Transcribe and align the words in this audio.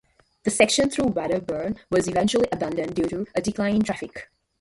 The 0.45 0.49
section 0.49 0.89
through 0.89 1.09
Wedderburn 1.13 1.77
was 1.91 2.07
eventually 2.07 2.47
abandoned 2.51 2.95
due 2.95 3.07
to 3.09 3.27
a 3.35 3.41
decline 3.43 3.75
in 3.75 3.83
traffic. 3.83 4.31